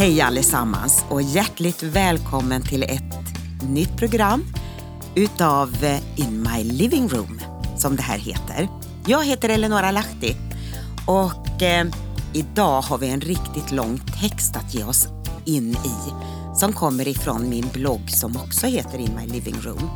Hej 0.00 0.20
allesammans 0.20 1.04
och 1.08 1.22
hjärtligt 1.22 1.82
välkommen 1.82 2.62
till 2.62 2.82
ett 2.82 3.14
nytt 3.68 3.96
program 3.96 4.44
utav 5.14 5.84
eh, 5.84 6.18
In 6.20 6.42
My 6.42 6.64
Living 6.64 7.08
Room 7.08 7.40
som 7.76 7.96
det 7.96 8.02
här 8.02 8.18
heter. 8.18 8.68
Jag 9.06 9.24
heter 9.24 9.48
Eleonora 9.48 9.90
Lahti 9.90 10.36
och 11.06 11.62
eh, 11.62 11.86
idag 12.32 12.82
har 12.82 12.98
vi 12.98 13.08
en 13.08 13.20
riktigt 13.20 13.72
lång 13.72 13.98
text 14.20 14.56
att 14.56 14.74
ge 14.74 14.84
oss 14.84 15.08
in 15.44 15.70
i 15.70 16.12
som 16.56 16.72
kommer 16.72 17.08
ifrån 17.08 17.48
min 17.48 17.68
blogg 17.72 18.10
som 18.10 18.36
också 18.36 18.66
heter 18.66 18.98
In 18.98 19.16
My 19.16 19.26
Living 19.26 19.56
Room. 19.60 19.90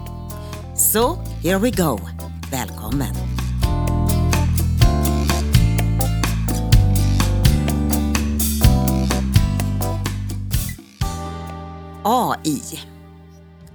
Så, 0.77 1.15
here 1.43 1.59
we 1.59 1.71
go. 1.71 2.01
Välkommen! 2.51 3.34
AI, 12.45 12.81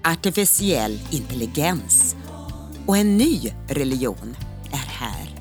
artificiell 0.04 1.00
intelligens 1.12 2.16
och 2.86 2.98
en 2.98 3.18
ny 3.18 3.54
religion 3.68 4.36
är 4.72 4.76
här. 4.78 5.36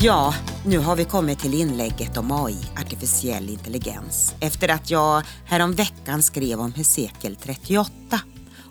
Ja, 0.00 0.34
nu 0.66 0.78
har 0.78 0.96
vi 0.96 1.04
kommit 1.04 1.38
till 1.38 1.54
inlägget 1.54 2.16
om 2.16 2.32
AI, 2.32 2.58
artificiell 2.76 3.48
intelligens, 3.48 4.34
efter 4.40 4.68
att 4.68 4.90
jag 4.90 5.22
häromveckan 5.44 6.22
skrev 6.22 6.60
om 6.60 6.72
Hesekiel 6.72 7.36
38 7.36 7.92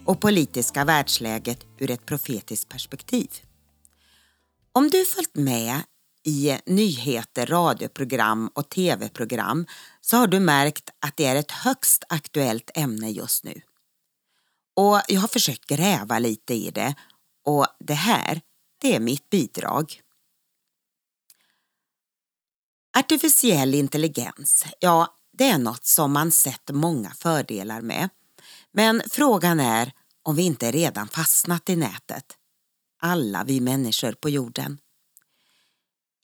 och 0.06 0.20
politiska 0.20 0.86
världsläget 0.86 1.60
ur 1.78 1.92
ett 1.92 2.06
profetiskt 2.06 2.70
perspektiv. 2.70 3.30
Om 4.72 4.90
du 4.90 5.06
följt 5.06 5.36
med 5.36 5.82
i 6.28 6.60
nyheter, 6.66 7.46
radioprogram 7.46 8.52
och 8.56 8.70
tv-program 8.70 9.66
så 10.02 10.18
har 10.18 10.28
du 10.28 10.40
märkt 10.40 10.90
att 11.00 11.18
det 11.18 11.26
är 11.26 11.36
ett 11.36 11.52
högst 11.52 12.04
aktuellt 12.10 12.72
ämne 12.76 13.10
just 13.10 13.44
nu. 13.44 13.62
Och 14.76 15.02
jag 15.08 15.22
har 15.22 15.28
försökt 15.28 15.66
gräva 15.66 16.20
lite 16.20 16.54
i 16.54 16.72
det 16.72 16.96
och 17.46 17.68
det 17.80 17.94
här, 17.94 18.42
det 18.82 18.96
är 18.96 19.00
mitt 19.00 19.30
bidrag. 19.30 20.02
Artificiell 22.98 23.76
intelligens, 23.76 24.66
ja 24.80 25.16
det 25.38 25.50
är 25.50 25.58
något 25.58 25.86
som 25.86 26.12
man 26.12 26.32
sett 26.32 26.70
många 26.72 27.10
fördelar 27.10 27.82
med. 27.82 28.10
Men 28.72 29.02
frågan 29.10 29.60
är 29.60 29.92
om 30.24 30.36
vi 30.36 30.44
inte 30.44 30.72
redan 30.72 31.08
fastnat 31.08 31.70
i 31.70 31.76
nätet. 31.76 32.38
Alla 33.02 33.44
vi 33.44 33.62
människor 33.62 34.12
på 34.12 34.30
jorden. 34.30 34.78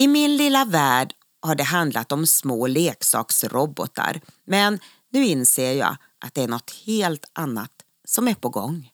I 0.03 0.07
min 0.07 0.37
lilla 0.37 0.65
värld 0.65 1.13
har 1.41 1.55
det 1.55 1.63
handlat 1.63 2.11
om 2.11 2.27
små 2.27 2.67
leksaksrobotar 2.67 4.21
men 4.45 4.79
nu 5.11 5.25
inser 5.25 5.73
jag 5.73 5.95
att 6.25 6.33
det 6.33 6.43
är 6.43 6.47
något 6.47 6.71
helt 6.85 7.25
annat 7.33 7.71
som 8.05 8.27
är 8.27 8.33
på 8.33 8.49
gång. 8.49 8.89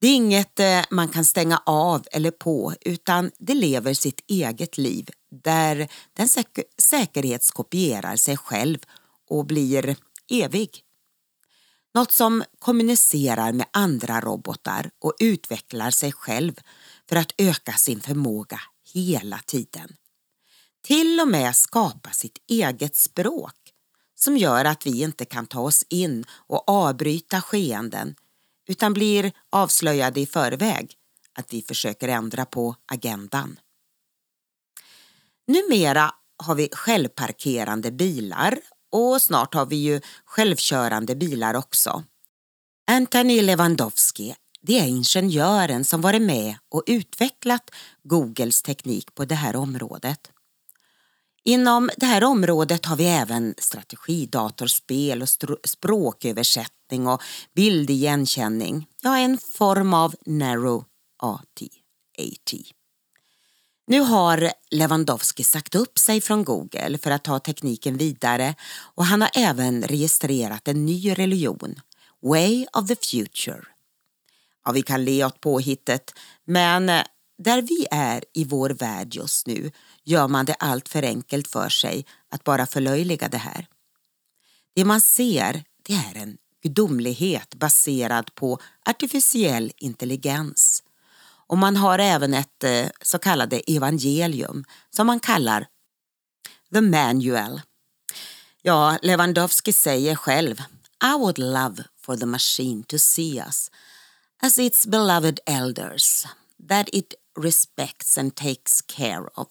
Det 0.00 0.06
är 0.06 0.14
inget 0.14 0.60
eh, 0.60 0.80
man 0.90 1.08
kan 1.08 1.24
stänga 1.24 1.62
av 1.66 2.04
eller 2.12 2.30
på 2.30 2.74
utan 2.80 3.30
det 3.38 3.54
lever 3.54 3.94
sitt 3.94 4.20
eget 4.26 4.78
liv 4.78 5.10
där 5.30 5.88
den 6.12 6.28
säkerhetskopierar 6.78 8.16
sig 8.16 8.36
själv 8.36 8.78
och 9.30 9.46
blir 9.46 9.96
evig. 10.30 10.82
Något 11.94 12.12
som 12.12 12.44
kommunicerar 12.58 13.52
med 13.52 13.66
andra 13.70 14.20
robotar 14.20 14.90
och 14.98 15.14
utvecklar 15.18 15.90
sig 15.90 16.12
själv 16.12 16.60
för 17.08 17.16
att 17.16 17.32
öka 17.38 17.72
sin 17.72 18.00
förmåga 18.00 18.60
hela 19.00 19.38
tiden. 19.38 19.96
Till 20.82 21.20
och 21.20 21.28
med 21.28 21.56
skapa 21.56 22.10
sitt 22.10 22.38
eget 22.48 22.96
språk 22.96 23.54
som 24.14 24.36
gör 24.36 24.64
att 24.64 24.86
vi 24.86 25.02
inte 25.02 25.24
kan 25.24 25.46
ta 25.46 25.60
oss 25.60 25.84
in 25.88 26.24
och 26.30 26.68
avbryta 26.68 27.40
skeenden 27.40 28.14
utan 28.68 28.92
blir 28.92 29.32
avslöjade 29.50 30.20
i 30.20 30.26
förväg 30.26 30.94
att 31.34 31.52
vi 31.52 31.62
försöker 31.62 32.08
ändra 32.08 32.44
på 32.44 32.76
agendan. 32.86 33.58
Numera 35.46 36.14
har 36.36 36.54
vi 36.54 36.68
självparkerande 36.72 37.90
bilar 37.90 38.58
och 38.90 39.22
snart 39.22 39.54
har 39.54 39.66
vi 39.66 39.76
ju 39.76 40.00
självkörande 40.24 41.14
bilar 41.14 41.54
också. 41.54 42.04
Anthony 42.86 43.42
Lewandowski 43.42 44.34
det 44.66 44.78
är 44.78 44.86
ingenjören 44.86 45.84
som 45.84 46.00
varit 46.00 46.22
med 46.22 46.56
och 46.70 46.82
utvecklat 46.86 47.70
Googles 48.02 48.62
teknik 48.62 49.14
på 49.14 49.24
det 49.24 49.34
här 49.34 49.56
området. 49.56 50.30
Inom 51.44 51.90
det 51.96 52.06
här 52.06 52.24
området 52.24 52.86
har 52.86 52.96
vi 52.96 53.06
även 53.06 53.54
strategidatorspel 53.58 55.22
och 55.22 55.28
språköversättning 55.64 57.06
och 57.06 57.22
bildigenkänning. 57.54 58.86
Ja, 59.02 59.18
en 59.18 59.38
form 59.38 59.94
av 59.94 60.14
narrow 60.26 60.84
AT. 61.22 61.62
AT. 62.18 62.58
Nu 63.86 64.00
har 64.00 64.52
Lewandowski 64.70 65.44
sagt 65.44 65.74
upp 65.74 65.98
sig 65.98 66.20
från 66.20 66.44
Google 66.44 66.98
för 66.98 67.10
att 67.10 67.24
ta 67.24 67.38
tekniken 67.38 67.96
vidare 67.96 68.54
och 68.94 69.04
han 69.04 69.20
har 69.20 69.30
även 69.34 69.82
registrerat 69.82 70.68
en 70.68 70.86
ny 70.86 71.12
religion, 71.12 71.74
Way 72.22 72.66
of 72.72 72.88
the 72.88 72.96
Future. 72.96 73.73
Ja, 74.64 74.72
vi 74.72 74.82
kan 74.82 75.04
le 75.04 75.24
åt 75.24 75.40
påhittet, 75.40 76.14
men 76.44 76.88
eh, 76.88 77.02
där 77.38 77.62
vi 77.62 77.86
är 77.90 78.24
i 78.32 78.44
vår 78.44 78.70
värld 78.70 79.14
just 79.14 79.46
nu 79.46 79.70
gör 80.04 80.28
man 80.28 80.44
det 80.44 80.54
allt 80.54 80.88
för 80.88 81.02
enkelt 81.02 81.48
för 81.48 81.68
sig 81.68 82.06
att 82.30 82.44
bara 82.44 82.66
förlöjliga 82.66 83.28
det 83.28 83.38
här. 83.38 83.66
Det 84.74 84.84
man 84.84 85.00
ser 85.00 85.64
det 85.82 85.92
är 85.92 86.14
en 86.14 86.36
gudomlighet 86.62 87.54
baserad 87.54 88.34
på 88.34 88.58
artificiell 88.86 89.72
intelligens. 89.76 90.82
Och 91.46 91.58
man 91.58 91.76
har 91.76 91.98
även 91.98 92.34
ett 92.34 92.64
eh, 92.64 92.86
så 93.02 93.18
kallade 93.18 93.58
evangelium 93.58 94.64
som 94.90 95.06
man 95.06 95.20
kallar 95.20 95.66
the 96.72 96.80
manual. 96.80 97.60
Ja, 98.62 98.98
Lewandowski 99.02 99.72
säger 99.72 100.14
själv 100.14 100.62
I 101.04 101.18
would 101.18 101.38
love 101.38 101.84
for 102.00 102.16
the 102.16 102.26
machine 102.26 102.82
to 102.82 102.98
see 102.98 103.38
us 103.38 103.70
as 104.42 104.58
its 104.58 104.86
beloved 104.86 105.40
elders 105.46 106.26
that 106.68 106.88
it 106.92 107.14
respects 107.36 108.18
and 108.18 108.34
takes 108.34 108.80
care 108.80 109.28
of. 109.36 109.48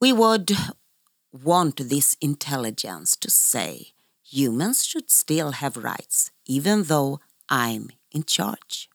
We 0.00 0.12
would 0.12 0.56
want 1.32 1.88
this 1.88 2.16
intelligence 2.20 3.16
to 3.16 3.30
say 3.30 3.92
humans 4.22 4.84
should 4.84 5.10
still 5.10 5.52
have 5.52 5.76
rights 5.76 6.30
even 6.46 6.84
though 6.84 7.20
I'm 7.50 7.90
in 8.10 8.24
charge. 8.24 8.88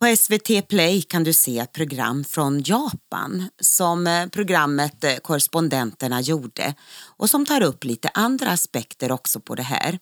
På 0.00 0.16
SVT 0.16 0.68
Play 0.68 1.02
kan 1.02 1.24
du 1.24 1.32
se 1.32 1.58
ett 1.58 1.72
program 1.72 2.24
från 2.24 2.62
Japan 2.64 3.48
som 3.60 4.06
eh, 4.06 4.26
programmet 4.26 5.04
eh, 5.04 5.16
Korrespondenterna 5.16 6.20
gjorde 6.20 6.74
och 7.16 7.30
som 7.30 7.46
tar 7.46 7.62
upp 7.62 7.84
lite 7.84 8.08
andra 8.14 8.50
aspekter 8.50 9.12
också 9.12 9.40
på 9.40 9.54
det 9.54 9.62
här. 9.62 9.98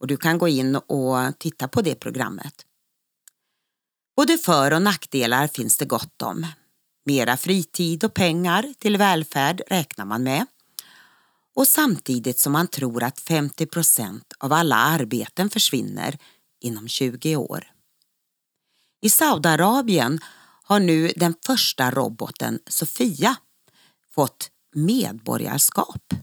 Och 0.00 0.06
du 0.06 0.16
kan 0.16 0.38
gå 0.38 0.48
in 0.48 0.76
och 0.76 1.38
titta 1.38 1.68
på 1.68 1.82
det 1.82 1.94
programmet. 1.94 2.66
Både 4.16 4.38
för 4.38 4.72
och 4.72 4.82
nackdelar 4.82 5.46
finns 5.46 5.76
det 5.76 5.84
gott 5.84 6.22
om. 6.22 6.46
Mera 7.04 7.36
fritid 7.36 8.04
och 8.04 8.14
pengar 8.14 8.74
till 8.78 8.96
välfärd 8.96 9.62
räknar 9.66 10.04
man 10.04 10.22
med. 10.22 10.46
Och 11.54 11.68
samtidigt 11.68 12.38
som 12.38 12.52
man 12.52 12.68
tror 12.68 13.02
att 13.02 13.20
50 13.20 13.66
procent 13.66 14.32
av 14.38 14.52
alla 14.52 14.76
arbeten 14.76 15.50
försvinner 15.50 16.18
inom 16.60 16.88
20 16.88 17.36
år. 17.36 17.64
I 19.00 19.10
Saudiarabien 19.10 20.20
har 20.62 20.80
nu 20.80 21.12
den 21.16 21.34
första 21.46 21.90
roboten 21.90 22.58
Sofia 22.66 23.36
fått 24.14 24.50
medborgarskap. 24.74 26.14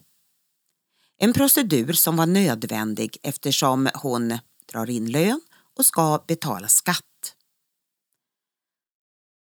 En 1.24 1.34
procedur 1.34 1.94
som 1.94 2.18
var 2.18 2.26
nödvändig 2.26 3.18
eftersom 3.24 3.90
hon 3.94 4.38
drar 4.72 4.90
in 4.90 5.12
lön 5.12 5.42
och 5.78 5.86
ska 5.86 6.24
betala 6.28 6.68
skatt 6.68 7.36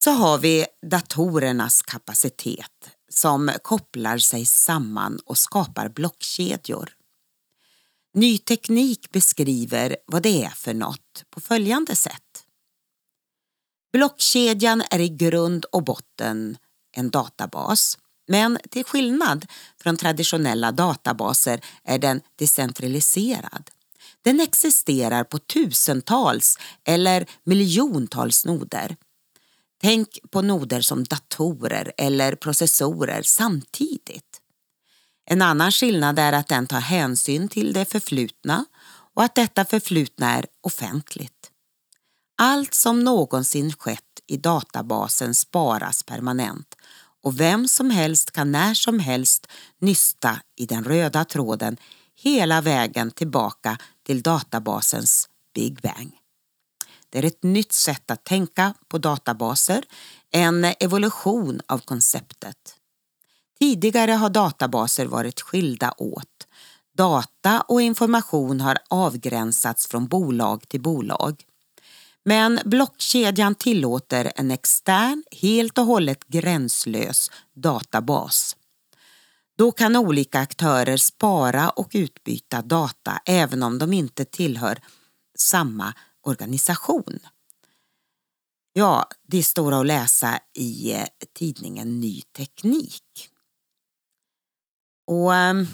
så 0.04 0.12
har 0.12 0.38
vi 0.38 0.66
datorernas 0.92 1.82
kapacitet 1.82 2.90
som 3.10 3.52
kopplar 3.64 4.18
sig 4.18 4.46
samman 4.46 5.20
och 5.26 5.38
skapar 5.38 5.90
blockkedjor. 5.90 6.90
Ny 8.14 8.38
teknik 8.38 9.12
beskriver 9.12 9.98
vad 10.06 10.24
det 10.24 10.44
är 10.44 10.50
för 10.50 10.74
något 10.74 11.24
på 11.30 11.42
följande 11.42 11.96
sätt. 11.96 12.46
Blockkedjan 13.94 14.84
är 14.92 15.00
i 15.00 15.10
grund 15.10 15.66
och 15.66 15.84
botten 15.84 16.58
en 16.92 17.10
databas 17.10 17.98
men 18.28 18.58
till 18.70 18.84
skillnad 18.84 19.46
från 19.82 19.98
traditionella 19.98 20.72
databaser 20.72 21.62
är 21.84 22.00
den 22.00 22.22
decentraliserad. 22.36 23.70
Den 24.22 24.40
existerar 24.40 25.24
på 25.24 25.38
tusentals 25.40 26.58
eller 26.86 27.26
miljontals 27.44 28.46
noder 28.46 28.96
Tänk 29.82 30.20
på 30.32 30.42
noder 30.42 30.82
som 30.82 31.04
datorer 31.04 31.94
eller 31.98 32.36
processorer 32.36 33.22
samtidigt. 33.22 34.42
En 35.26 35.42
annan 35.42 35.72
skillnad 35.72 36.20
är 36.20 36.34
att 36.34 36.48
den 36.48 36.68
tar 36.68 36.80
hänsyn 36.80 37.48
till 37.48 37.74
det 37.74 37.86
förflutna 37.86 38.66
och 39.14 39.24
att 39.24 39.36
detta 39.36 39.66
förflutna 39.66 40.38
är 40.38 40.46
offentligt. 40.62 41.52
Allt 42.38 42.74
som 42.74 43.00
någonsin 43.00 43.74
skett 43.74 44.02
i 44.28 44.38
databasen 44.38 45.34
sparas 45.34 46.04
permanent 46.04 46.75
och 47.26 47.40
vem 47.40 47.68
som 47.68 47.90
helst 47.90 48.32
kan 48.32 48.52
när 48.52 48.74
som 48.74 49.00
helst 49.00 49.48
nysta 49.80 50.40
i 50.56 50.66
den 50.66 50.84
röda 50.84 51.26
tråden 51.26 51.78
hela 52.16 52.62
vägen 52.62 53.12
tillbaka 53.12 53.78
till 54.04 54.22
databasens 54.22 55.30
Big 55.54 55.82
Bang. 55.82 56.12
Det 57.10 57.20
är 57.20 57.26
ett 57.26 57.44
nytt 57.44 57.72
sätt 57.72 58.12
att 58.12 58.24
tänka 58.24 58.74
på 58.88 58.98
databaser, 58.98 59.84
en 60.32 60.66
evolution 60.80 61.62
av 61.68 61.80
konceptet. 61.80 62.76
Tidigare 63.60 64.12
har 64.12 64.30
databaser 64.30 65.06
varit 65.06 65.42
skilda 65.42 65.94
åt. 65.98 66.48
Data 66.98 67.62
och 67.62 67.82
information 67.82 68.62
har 68.62 68.78
avgränsats 68.90 69.88
från 69.88 70.08
bolag 70.08 70.68
till 70.68 70.82
bolag. 70.82 71.44
Men 72.26 72.60
blockkedjan 72.66 73.56
tillåter 73.56 74.32
en 74.36 74.52
extern, 74.52 75.24
helt 75.32 75.78
och 75.78 75.86
hållet 75.86 76.28
gränslös 76.28 77.32
databas. 77.54 78.56
Då 79.58 79.72
kan 79.72 79.96
olika 79.96 80.40
aktörer 80.40 80.98
spara 80.98 81.70
och 81.70 81.90
utbyta 81.94 82.62
data 82.62 83.22
även 83.26 83.64
om 83.64 83.80
de 83.80 83.94
inte 83.94 84.26
tillhör 84.26 84.82
samma 85.38 85.94
organisation. 86.22 87.20
Ja, 88.74 89.08
det 89.28 89.44
står 89.44 89.80
att 89.80 89.86
läsa 89.86 90.40
i 90.54 90.94
eh, 90.94 91.06
tidningen 91.34 92.00
Ny 92.00 92.22
Teknik. 92.22 93.30
Och 95.08 95.36
ehm, 95.36 95.68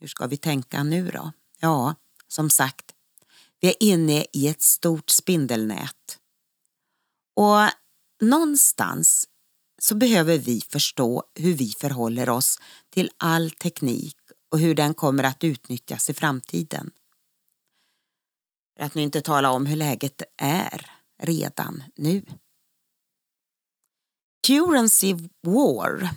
hur 0.00 0.08
ska 0.08 0.26
vi 0.26 0.36
tänka 0.36 0.82
nu 0.82 1.10
då? 1.10 1.32
Ja, 1.60 1.94
som 2.28 2.50
sagt, 2.50 2.93
vi 3.60 3.68
är 3.68 3.82
inne 3.82 4.26
i 4.32 4.48
ett 4.48 4.62
stort 4.62 5.10
spindelnät. 5.10 6.18
Och 7.36 7.70
någonstans 8.22 9.28
så 9.78 9.94
behöver 9.94 10.38
vi 10.38 10.60
förstå 10.60 11.24
hur 11.34 11.54
vi 11.54 11.68
förhåller 11.68 12.28
oss 12.28 12.58
till 12.90 13.10
all 13.16 13.50
teknik 13.50 14.16
och 14.50 14.58
hur 14.58 14.74
den 14.74 14.94
kommer 14.94 15.24
att 15.24 15.44
utnyttjas 15.44 16.10
i 16.10 16.14
framtiden. 16.14 16.90
För 18.76 18.84
att 18.84 18.94
nu 18.94 19.02
inte 19.02 19.20
tala 19.20 19.50
om 19.50 19.66
hur 19.66 19.76
läget 19.76 20.22
är 20.36 20.90
redan 21.22 21.84
nu. 21.96 22.22
Currency 24.46 25.16
war 25.42 26.10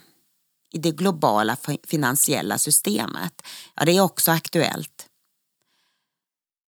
i 0.72 0.78
det 0.78 0.92
globala 0.92 1.58
finansiella 1.84 2.58
systemet, 2.58 3.42
ja 3.76 3.86
det 3.86 3.98
är 3.98 4.02
också 4.02 4.32
aktuellt. 4.32 4.97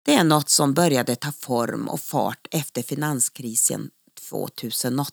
Det 0.09 0.15
är 0.15 0.25
något 0.25 0.49
som 0.49 0.75
började 0.75 1.17
ta 1.17 1.33
form 1.33 1.89
och 1.89 2.01
fart 2.01 2.47
efter 2.51 2.83
finanskrisen 2.83 3.91
2008. 4.29 5.13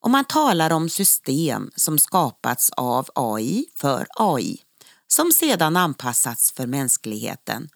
Och 0.00 0.10
man 0.10 0.24
talar 0.24 0.72
om 0.72 0.88
system 0.88 1.70
som 1.76 1.98
skapats 1.98 2.70
av 2.70 3.08
AI 3.14 3.66
för 3.76 4.06
AI 4.16 4.58
som 5.06 5.32
sedan 5.32 5.76
anpassats 5.76 6.52
för 6.52 6.66
mänskligheten. 6.66 7.68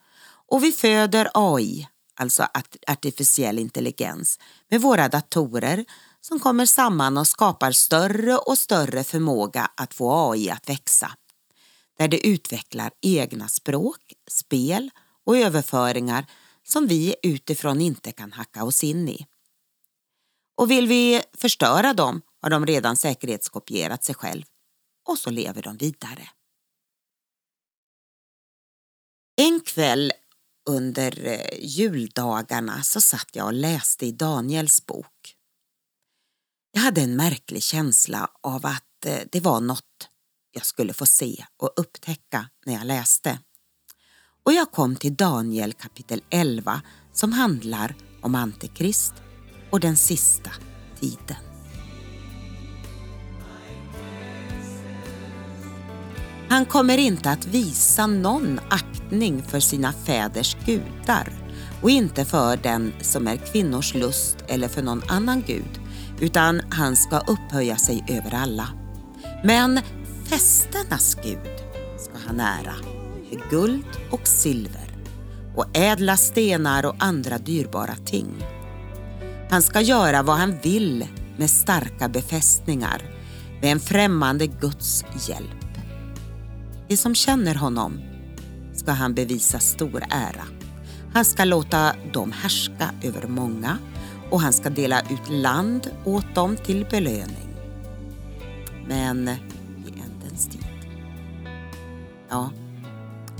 Och 0.46 0.64
vi 0.64 0.72
föder 0.72 1.30
AI, 1.34 1.88
alltså 2.14 2.46
artificiell 2.86 3.58
intelligens, 3.58 4.38
med 4.70 4.80
våra 4.80 5.08
datorer 5.08 5.84
som 6.20 6.40
kommer 6.40 6.66
samman 6.66 7.18
och 7.18 7.26
skapar 7.26 7.72
större 7.72 8.36
och 8.36 8.58
större 8.58 9.04
förmåga 9.04 9.70
att 9.76 9.94
få 9.94 10.32
AI 10.32 10.50
att 10.50 10.68
växa. 10.68 11.10
Där 11.98 12.08
det 12.08 12.26
utvecklar 12.26 12.90
egna 13.00 13.48
språk, 13.48 14.00
spel 14.30 14.90
och 15.28 15.36
överföringar 15.36 16.26
som 16.62 16.86
vi 16.86 17.16
utifrån 17.22 17.80
inte 17.80 18.12
kan 18.12 18.32
hacka 18.32 18.64
oss 18.64 18.84
in 18.84 19.08
i. 19.08 19.26
Och 20.56 20.70
vill 20.70 20.88
vi 20.88 21.22
förstöra 21.32 21.94
dem 21.94 22.22
har 22.40 22.50
de 22.50 22.66
redan 22.66 22.96
säkerhetskopierat 22.96 24.04
sig 24.04 24.14
själv 24.14 24.44
och 25.08 25.18
så 25.18 25.30
lever 25.30 25.62
de 25.62 25.76
vidare. 25.76 26.28
En 29.36 29.60
kväll 29.60 30.12
under 30.68 31.26
eh, 31.26 31.58
juldagarna 31.60 32.82
så 32.82 33.00
satt 33.00 33.36
jag 33.36 33.46
och 33.46 33.52
läste 33.52 34.06
i 34.06 34.12
Daniels 34.12 34.86
bok. 34.86 35.36
Jag 36.72 36.80
hade 36.80 37.00
en 37.00 37.16
märklig 37.16 37.62
känsla 37.62 38.30
av 38.40 38.66
att 38.66 39.06
eh, 39.06 39.20
det 39.32 39.40
var 39.40 39.60
något 39.60 40.10
jag 40.50 40.66
skulle 40.66 40.94
få 40.94 41.06
se 41.06 41.44
och 41.56 41.72
upptäcka 41.76 42.50
när 42.66 42.74
jag 42.74 42.86
läste. 42.86 43.38
Och 44.48 44.54
jag 44.54 44.70
kom 44.70 44.96
till 44.96 45.14
Daniel 45.14 45.72
kapitel 45.72 46.22
11 46.30 46.80
som 47.12 47.32
handlar 47.32 47.94
om 48.20 48.34
Antikrist 48.34 49.12
och 49.70 49.80
den 49.80 49.96
sista 49.96 50.50
tiden. 51.00 51.36
Han 56.48 56.66
kommer 56.66 56.98
inte 56.98 57.30
att 57.30 57.46
visa 57.46 58.06
någon 58.06 58.60
aktning 58.70 59.42
för 59.42 59.60
sina 59.60 59.92
fäders 59.92 60.56
gudar 60.66 61.32
och 61.82 61.90
inte 61.90 62.24
för 62.24 62.56
den 62.56 62.92
som 63.00 63.26
är 63.26 63.36
kvinnors 63.36 63.94
lust 63.94 64.36
eller 64.46 64.68
för 64.68 64.82
någon 64.82 65.02
annan 65.08 65.42
gud, 65.46 65.80
utan 66.20 66.60
han 66.70 66.96
ska 66.96 67.18
upphöja 67.18 67.76
sig 67.76 68.04
över 68.08 68.34
alla. 68.34 68.68
Men 69.44 69.80
festernas 70.28 71.14
gud 71.14 71.58
ska 71.98 72.12
han 72.26 72.40
ära 72.40 72.97
med 73.30 73.50
guld 73.50 73.86
och 74.10 74.26
silver 74.26 74.88
och 75.56 75.76
ädla 75.76 76.16
stenar 76.16 76.86
och 76.86 76.94
andra 76.98 77.38
dyrbara 77.38 77.94
ting. 78.04 78.44
Han 79.50 79.62
ska 79.62 79.80
göra 79.80 80.22
vad 80.22 80.36
han 80.36 80.58
vill 80.62 81.06
med 81.36 81.50
starka 81.50 82.08
befästningar 82.08 83.02
med 83.62 83.72
en 83.72 83.80
främmande 83.80 84.46
Guds 84.46 85.04
hjälp. 85.28 85.68
De 86.88 86.96
som 86.96 87.14
känner 87.14 87.54
honom 87.54 88.00
ska 88.74 88.92
han 88.92 89.14
bevisa 89.14 89.58
stor 89.58 90.04
ära. 90.10 90.44
Han 91.14 91.24
ska 91.24 91.44
låta 91.44 91.92
dem 92.12 92.32
härska 92.32 92.90
över 93.02 93.28
många 93.28 93.78
och 94.30 94.40
han 94.40 94.52
ska 94.52 94.70
dela 94.70 95.00
ut 95.00 95.30
land 95.30 95.90
åt 96.04 96.34
dem 96.34 96.56
till 96.56 96.86
belöning. 96.90 97.54
Men 98.88 99.28
i 99.28 99.92
ändens 100.04 100.48
tid. 100.48 100.66
Ja, 102.28 102.50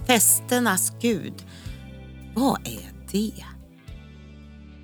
Pesternas 0.08 0.92
gud, 1.00 1.46
vad 2.34 2.66
är 2.66 2.92
det? 3.12 3.44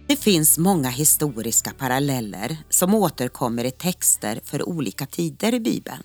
Det 0.09 0.17
finns 0.17 0.59
många 0.59 0.89
historiska 0.89 1.73
paralleller 1.73 2.57
som 2.71 2.95
återkommer 2.95 3.65
i 3.65 3.71
texter 3.71 4.41
för 4.45 4.69
olika 4.69 5.07
tider 5.07 5.55
i 5.55 5.61
Bibeln. 5.61 6.03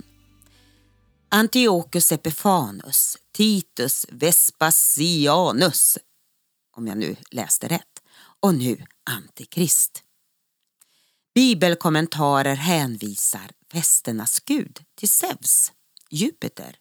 Antiochus 1.30 2.12
Epifanus, 2.12 3.18
Titus 3.34 4.06
Vespasianus, 4.10 5.98
om 6.78 6.88
jag 6.88 6.98
nu 6.98 7.16
läste 7.32 7.68
rätt, 7.68 8.04
och 8.40 8.56
nu 8.56 8.86
Antikrist. 9.10 10.04
Bibelkommentarer 11.36 12.56
hänvisar 12.56 13.52
festernas 13.72 14.40
gud 14.40 14.80
till 14.96 15.10
Zeus, 15.10 15.72
Jupiter. 16.10 16.76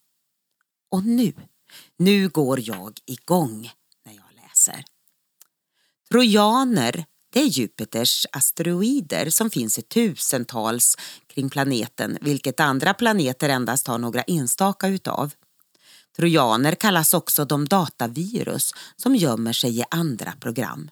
Och 0.90 1.04
nu, 1.04 1.32
nu 1.98 2.28
går 2.28 2.60
jag 2.60 2.98
igång 3.06 3.70
när 4.04 4.12
jag 4.12 4.42
läser. 4.42 4.84
Trojaner 6.10 7.04
det 7.32 7.40
är 7.40 7.46
Jupiters 7.46 8.26
asteroider 8.32 9.30
som 9.30 9.50
finns 9.50 9.78
i 9.78 9.82
tusentals 9.82 10.96
kring 11.26 11.50
planeten, 11.50 12.18
vilket 12.20 12.60
andra 12.60 12.94
planeter 12.94 13.48
endast 13.48 13.86
har 13.86 13.98
några 13.98 14.22
enstaka 14.22 14.88
utav. 14.88 15.34
Trojaner 16.16 16.74
kallas 16.74 17.14
också 17.14 17.44
de 17.44 17.64
datavirus 17.64 18.74
som 18.96 19.16
gömmer 19.16 19.52
sig 19.52 19.78
i 19.78 19.84
andra 19.90 20.32
program. 20.40 20.90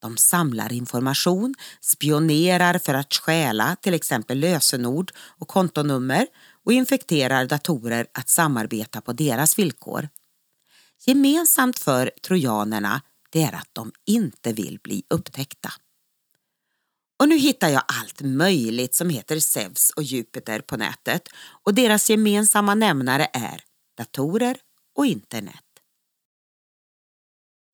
De 0.00 0.16
samlar 0.16 0.72
information, 0.72 1.54
spionerar 1.80 2.78
för 2.78 2.94
att 2.94 3.14
stjäla 3.14 3.76
till 3.80 3.94
exempel 3.94 4.38
lösenord 4.38 5.12
och 5.16 5.48
kontonummer 5.48 6.26
och 6.64 6.72
infekterar 6.72 7.46
datorer 7.46 8.06
att 8.14 8.28
samarbeta 8.28 9.00
på 9.00 9.12
deras 9.12 9.58
villkor. 9.58 10.08
Gemensamt 11.06 11.78
för 11.78 12.10
trojanerna 12.22 13.02
det 13.30 13.42
är 13.42 13.52
att 13.52 13.68
de 13.72 13.92
inte 14.06 14.52
vill 14.52 14.78
bli 14.82 15.02
upptäckta. 15.10 15.72
Och 17.18 17.28
nu 17.28 17.36
hittar 17.36 17.68
jag 17.68 17.82
allt 18.00 18.20
möjligt 18.20 18.94
som 18.94 19.10
heter 19.10 19.40
Zeus 19.40 19.90
och 19.90 20.02
Jupiter 20.02 20.60
på 20.60 20.76
nätet 20.76 21.28
och 21.64 21.74
deras 21.74 22.10
gemensamma 22.10 22.74
nämnare 22.74 23.28
är 23.32 23.64
datorer 23.96 24.56
och 24.94 25.06
internet. 25.06 25.64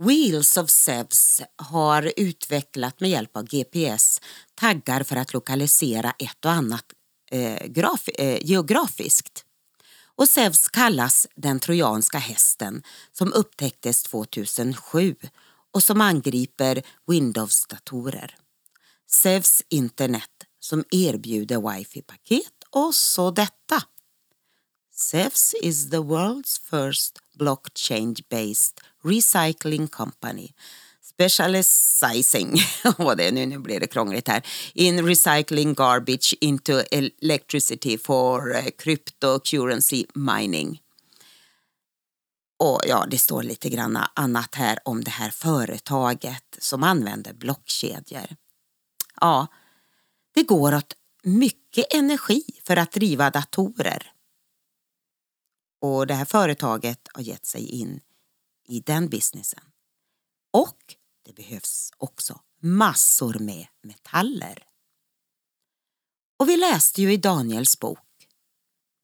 Wheels 0.02 0.56
of 0.56 0.70
Zeus 0.70 1.42
har 1.56 2.12
utvecklat 2.16 3.00
med 3.00 3.10
hjälp 3.10 3.36
av 3.36 3.44
GPS 3.44 4.20
taggar 4.54 5.02
för 5.02 5.16
att 5.16 5.32
lokalisera 5.32 6.10
ett 6.18 6.44
och 6.44 6.50
annat 6.50 6.84
eh, 7.30 7.66
graf, 7.66 8.08
eh, 8.08 8.46
geografiskt. 8.46 9.43
Och 10.16 10.28
Zeus 10.28 10.68
kallas 10.68 11.26
den 11.34 11.60
trojanska 11.60 12.18
hästen 12.18 12.82
som 13.12 13.32
upptäcktes 13.32 14.02
2007 14.02 15.16
och 15.72 15.82
som 15.82 16.00
angriper 16.00 16.82
Windows-datorer. 17.06 18.36
Zeus 19.10 19.62
internet 19.68 20.30
som 20.60 20.84
erbjuder 20.90 21.56
wifi-paket 21.56 22.64
och 22.70 22.94
så 22.94 23.30
detta. 23.30 23.82
Zeus 24.96 25.54
is 25.62 25.90
the 25.90 25.96
world's 25.96 26.60
first 26.70 27.18
blockchain-based 27.38 28.80
recycling 29.04 29.88
company 29.88 30.52
specializing, 31.14 32.56
vad 32.98 33.18
det 33.18 33.30
nu, 33.30 33.46
nu 33.46 33.58
blir 33.58 33.80
det 33.80 33.86
krångligt 33.86 34.28
här, 34.28 34.46
in 34.74 35.06
recycling 35.06 35.74
garbage 35.74 36.34
into 36.40 36.72
electricity 36.90 37.98
for 37.98 38.56
eh, 38.56 38.64
cryptocurrency 38.78 40.04
mining. 40.14 40.80
Och 42.58 42.80
ja, 42.86 43.06
det 43.10 43.18
står 43.18 43.42
lite 43.42 43.68
grann 43.68 43.98
annat 44.14 44.54
här 44.54 44.78
om 44.84 45.04
det 45.04 45.10
här 45.10 45.30
företaget 45.30 46.58
som 46.58 46.82
använder 46.82 47.32
blockkedjor. 47.32 48.36
Ja, 49.20 49.46
det 50.34 50.42
går 50.42 50.74
åt 50.74 50.94
mycket 51.22 51.94
energi 51.94 52.42
för 52.64 52.76
att 52.76 52.92
driva 52.92 53.30
datorer. 53.30 54.12
Och 55.80 56.06
det 56.06 56.14
här 56.14 56.24
företaget 56.24 57.08
har 57.14 57.22
gett 57.22 57.46
sig 57.46 57.66
in 57.66 58.00
i 58.68 58.80
den 58.80 59.08
businessen. 59.08 59.60
Och 60.52 60.94
det 61.24 61.32
behövs 61.32 61.90
också 61.96 62.40
massor 62.60 63.38
med 63.38 63.66
metaller. 63.82 64.66
Och 66.38 66.48
vi 66.48 66.56
läste 66.56 67.02
ju 67.02 67.12
i 67.12 67.16
Daniels 67.16 67.80
bok. 67.80 68.28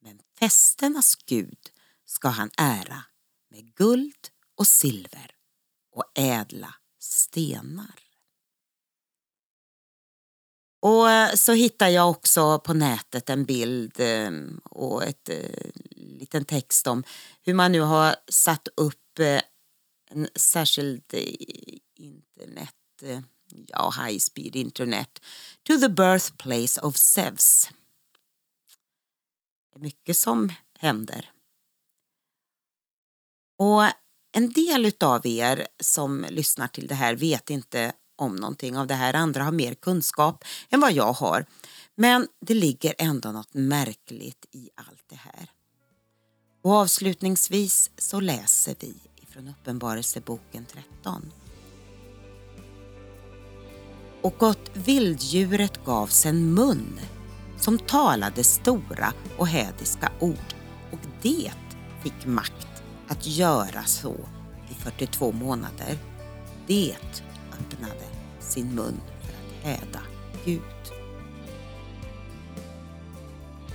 Men 0.03 0.21
festernas 0.39 1.15
gud 1.15 1.59
ska 2.05 2.29
han 2.29 2.50
ära 2.57 3.05
med 3.50 3.75
guld 3.75 4.29
och 4.55 4.67
silver 4.67 5.35
och 5.93 6.05
ädla 6.15 6.75
stenar. 6.99 8.00
Och 10.81 11.11
eh, 11.11 11.35
så 11.35 11.53
hittar 11.53 11.89
jag 11.89 12.11
också 12.11 12.59
på 12.59 12.75
nätet 12.75 13.31
en 13.31 13.45
bild 13.45 14.00
eh, 14.00 14.31
och 14.65 15.05
ett 15.05 15.29
eh, 15.29 15.71
liten 15.91 16.45
text 16.45 16.87
om 16.87 17.05
hur 17.43 17.55
man 17.55 17.73
nu 17.73 17.81
har 17.81 18.17
satt 18.29 18.69
upp 18.77 18.97
en 20.11 20.29
särskild 20.35 21.15
internet, 22.00 22.75
eh, 23.02 23.21
ja 23.66 23.92
high 24.04 24.19
speed 24.19 24.57
internet, 24.57 25.21
to 25.62 25.78
the 25.78 25.88
birthplace 25.88 26.80
of 26.80 26.97
Zeus. 26.97 27.71
Det 29.73 29.78
är 29.78 29.83
mycket 29.83 30.16
som 30.16 30.52
händer. 30.78 31.30
Och 33.59 33.83
en 34.33 34.52
del 34.52 34.92
av 35.00 35.26
er 35.26 35.66
som 35.80 36.26
lyssnar 36.28 36.69
till 36.69 36.87
det 36.87 36.95
här 36.95 37.16
vet 37.16 37.50
inte 37.50 37.92
om 38.16 38.37
någonting 38.37 38.78
av 38.78 38.87
det 38.87 38.95
här. 38.95 39.14
Andra 39.14 39.45
har 39.45 39.52
mer 39.52 39.75
kunskap 39.75 40.45
än 40.71 40.80
vad 40.80 40.92
jag 40.92 41.12
har. 41.12 41.47
Men 41.95 42.28
det 42.40 42.54
ligger 42.54 42.95
ändå 42.99 43.33
något 43.33 43.54
märkligt 43.54 44.47
i 44.52 44.71
allt 44.75 45.04
det 45.07 45.16
här. 45.16 45.50
Och 46.62 46.73
avslutningsvis 46.73 47.90
så 47.99 48.21
läser 48.21 48.76
vi 48.80 48.95
från 49.28 49.49
Uppenbarelseboken 49.49 50.66
13. 50.66 51.33
Och 54.23 54.43
åt 54.43 54.71
vilddjuret 54.75 55.85
gavs 55.85 56.27
en 56.27 56.55
mun 56.55 57.00
som 57.57 57.79
talade 57.79 58.45
stora 58.45 59.12
och 59.37 59.49
hädiska 59.49 60.12
ord 60.21 60.55
och 60.93 60.99
det 61.23 61.50
fick 62.03 62.27
makt 62.27 62.83
att 63.09 63.27
göra 63.27 63.85
så 63.85 64.15
i 64.71 64.75
42 64.75 65.33
månader. 65.33 65.99
Det 66.67 66.95
öppnade 67.53 68.05
sin 68.41 68.75
mun 68.75 69.00
för 69.21 69.29
att 69.29 69.65
häda 69.65 70.00
Gud. 70.45 70.61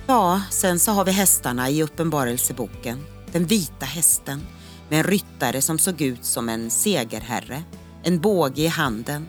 Ja, 0.06 0.42
sen 0.50 0.78
så 0.78 0.92
har 0.92 1.04
vi 1.04 1.12
hästarna 1.12 1.70
i 1.70 1.82
Uppenbarelseboken. 1.82 3.04
Den 3.32 3.46
vita 3.46 3.86
hästen 3.86 4.40
med 4.88 4.98
en 4.98 5.04
ryttare 5.04 5.62
som 5.62 5.78
såg 5.78 6.00
ut 6.00 6.24
som 6.24 6.48
en 6.48 6.70
segerherre, 6.70 7.62
en 8.02 8.20
båge 8.20 8.62
i 8.62 8.66
handen. 8.66 9.28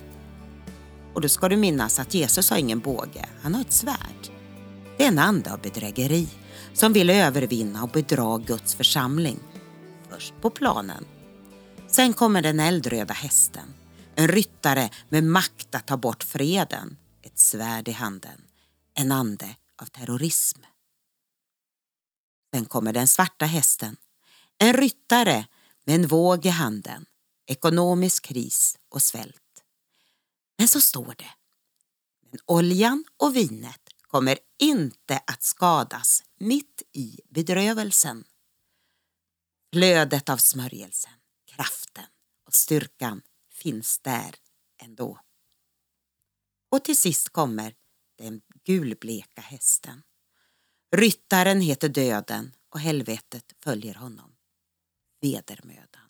Och 1.17 1.21
då 1.21 1.29
ska 1.29 1.49
du 1.49 1.57
minnas 1.57 1.99
att 1.99 2.13
Jesus 2.13 2.49
har 2.49 2.57
ingen 2.57 2.79
båge, 2.79 3.29
han 3.41 3.55
har 3.55 3.61
ett 3.61 3.73
svärd. 3.73 4.29
Det 4.97 5.03
är 5.03 5.07
en 5.07 5.19
ande 5.19 5.53
av 5.53 5.61
bedrägeri 5.61 6.27
som 6.73 6.93
vill 6.93 7.09
övervinna 7.09 7.83
och 7.83 7.89
bedra 7.89 8.37
Guds 8.37 8.75
församling. 8.75 9.39
Först 10.09 10.33
på 10.41 10.49
planen. 10.49 11.05
Sen 11.87 12.13
kommer 12.13 12.41
den 12.41 12.59
eldröda 12.59 13.13
hästen 13.13 13.73
en 14.15 14.27
ryttare 14.27 14.89
med 15.09 15.23
makt 15.23 15.75
att 15.75 15.87
ta 15.87 15.97
bort 15.97 16.23
freden, 16.23 16.97
ett 17.21 17.39
svärd 17.39 17.87
i 17.87 17.91
handen, 17.91 18.41
en 18.93 19.11
ande 19.11 19.55
av 19.81 19.85
terrorism. 19.85 20.59
Sen 22.53 22.65
kommer 22.65 22.93
den 22.93 23.07
svarta 23.07 23.45
hästen, 23.45 23.97
en 24.57 24.73
ryttare 24.73 25.45
med 25.85 25.95
en 25.95 26.07
våg 26.07 26.45
i 26.45 26.49
handen, 26.49 27.05
ekonomisk 27.47 28.25
kris 28.25 28.77
och 28.89 29.01
svält. 29.01 29.46
Men 30.57 30.67
så 30.67 30.81
står 30.81 31.15
det, 31.17 31.31
men 32.31 32.39
oljan 32.45 33.05
och 33.17 33.35
vinet 33.35 33.81
kommer 34.01 34.39
inte 34.59 35.17
att 35.27 35.43
skadas 35.43 36.23
mitt 36.39 36.81
i 36.93 37.19
bedrövelsen. 37.29 38.23
Flödet 39.73 40.29
av 40.29 40.37
smörjelsen, 40.37 41.13
kraften 41.45 42.05
och 42.45 42.53
styrkan 42.53 43.21
finns 43.51 43.99
där 43.99 44.35
ändå. 44.77 45.19
Och 46.69 46.83
till 46.83 46.97
sist 46.97 47.29
kommer 47.29 47.75
den 48.17 48.41
gulbleka 48.63 49.41
hästen. 49.41 50.03
Ryttaren 50.95 51.61
heter 51.61 51.89
döden 51.89 52.55
och 52.69 52.79
helvetet 52.79 53.53
följer 53.59 53.93
honom. 53.93 54.35
Vedermödan. 55.21 56.06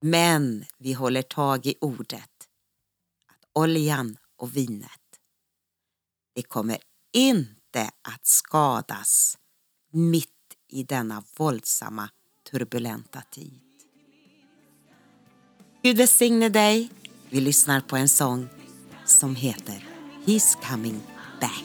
Men 0.00 0.64
vi 0.78 0.92
håller 0.92 1.22
tag 1.22 1.66
i 1.66 1.74
ordet 1.80 2.48
att 3.28 3.48
oljan 3.52 4.16
och 4.36 4.56
vinet, 4.56 4.90
det 6.34 6.42
kommer 6.42 6.78
inte 7.12 7.90
att 8.02 8.26
skadas 8.26 9.38
mitt 9.92 10.28
i 10.68 10.82
denna 10.82 11.24
våldsamma 11.36 12.10
turbulenta 12.50 13.22
tid. 13.30 13.60
Gud 15.82 15.96
välsigne 15.96 16.48
dig. 16.48 16.90
Vi 17.30 17.40
lyssnar 17.40 17.80
på 17.80 17.96
en 17.96 18.08
sång 18.08 18.48
som 19.04 19.36
heter 19.36 19.88
He's 20.24 20.70
coming 20.70 21.00
back. 21.40 21.64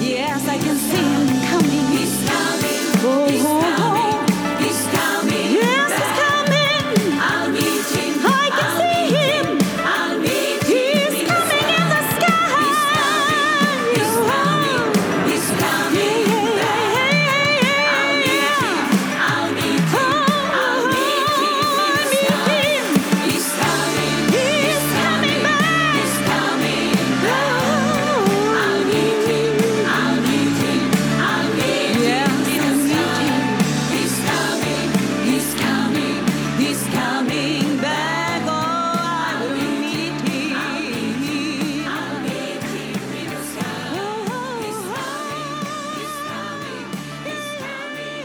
Yes, 0.00 0.48
I 0.48 0.58
can 0.58 0.76
see 0.76 0.96
him 0.96 1.26
coming. 1.50 1.86
He's 1.96 2.28
coming. 2.28 2.74
Oh, 3.04 3.28
He's 3.28 3.83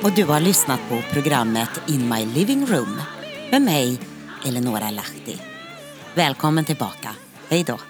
och 0.10 0.16
du 0.16 0.26
har 0.26 0.40
lyssnat 0.40 0.80
på 0.90 1.02
programmet 1.14 1.82
In 1.88 2.10
My 2.10 2.26
Living 2.26 2.66
Room 2.66 3.02
med 3.52 3.62
mig, 3.62 4.00
Eleonora 4.46 4.92
Lahti. 4.92 5.38
Välkommen 6.16 6.66
tillbaka. 6.66 7.10
Hej 7.50 7.64
då. 7.64 7.89